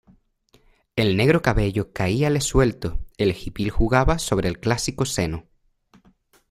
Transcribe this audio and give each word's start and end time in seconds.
el 0.95 1.15
negro 1.15 1.43
cabello 1.43 1.93
caíale 1.93 2.41
suelto, 2.41 2.97
el 3.19 3.35
hipil 3.39 3.69
jugaba 3.69 4.17
sobre 4.17 4.49
el 4.49 4.59
clásico 4.59 5.05
seno. 5.05 5.45